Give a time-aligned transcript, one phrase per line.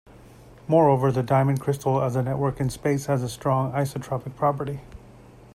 [0.67, 4.79] Moreover, the diamond crystal as a network in space has a strong isotropic property.